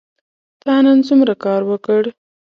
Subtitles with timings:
[0.61, 2.01] تا نن څومره کار وکړ؟